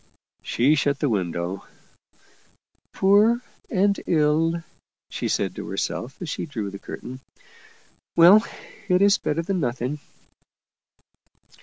She 0.41 0.73
shut 0.73 0.97
the 0.97 1.09
window." 1.09 1.67
Poor 2.91 3.41
and 3.69 3.99
ill" 4.07 4.63
she 5.11 5.27
said 5.27 5.53
to 5.53 5.67
herself 5.67 6.19
as 6.23 6.27
she 6.27 6.47
drew 6.47 6.71
the 6.71 6.79
curtain." 6.79 7.19
Well, 8.17 8.43
it 8.89 9.03
is 9.03 9.19
better 9.19 9.43
than 9.43 9.59
nothing." 9.59 9.99